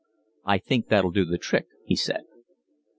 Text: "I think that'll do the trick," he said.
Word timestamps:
"I 0.45 0.57
think 0.57 0.87
that'll 0.87 1.11
do 1.11 1.25
the 1.25 1.37
trick," 1.37 1.67
he 1.85 1.95
said. 1.95 2.23